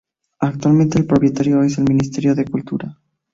Actualmente 0.39 0.97
el 0.97 1.05
propietario 1.05 1.61
es 1.61 1.77
el 1.77 1.83
Ministerio 1.83 2.33
de 2.33 2.45
Cultura. 2.45 2.97